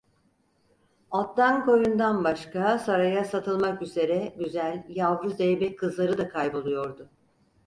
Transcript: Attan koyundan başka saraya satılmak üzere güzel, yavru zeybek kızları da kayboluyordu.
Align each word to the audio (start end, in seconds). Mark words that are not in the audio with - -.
Attan 1.11 1.65
koyundan 1.65 2.23
başka 2.23 2.79
saraya 2.79 3.25
satılmak 3.25 3.81
üzere 3.81 4.33
güzel, 4.37 4.83
yavru 4.89 5.29
zeybek 5.29 5.79
kızları 5.79 6.17
da 6.17 6.29
kayboluyordu. 6.29 7.09